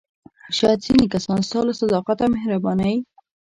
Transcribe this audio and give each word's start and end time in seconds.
شاید 0.57 0.79
ځینې 0.85 1.05
کسان 1.13 1.39
ستا 1.47 1.59
له 1.67 1.73
صداقت 1.81 2.17
او 2.23 2.29
مهربانۍ. 2.35 2.95